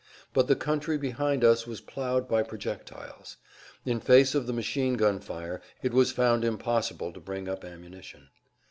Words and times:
But 0.33 0.47
the 0.47 0.55
country 0.55 0.97
behind 0.97 1.43
us 1.43 1.67
was 1.67 1.79
plowed 1.79 2.27
by 2.27 2.41
projectiles. 2.41 3.37
In 3.85 3.99
face 3.99 4.33
of 4.33 4.47
the 4.47 4.51
machine 4.51 4.95
gun 4.95 5.19
fire 5.19 5.61
it 5.83 5.93
was 5.93 6.11
found 6.11 6.43
impossible 6.43 7.13
to 7.13 7.19
bring 7.19 7.47
up 7.47 7.63
ammunition. 7.63 8.29